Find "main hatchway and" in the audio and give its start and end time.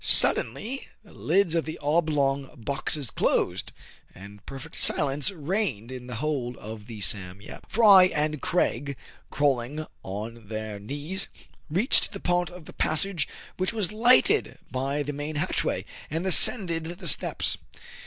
15.13-16.25